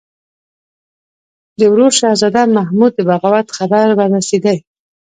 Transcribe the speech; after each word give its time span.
د 1.59 1.61
ورور 1.71 1.91
شهزاده 1.99 2.43
محمود 2.57 2.91
د 2.95 2.99
بغاوت 3.09 3.47
خبر 3.57 3.85
ورسېدی. 3.99 4.57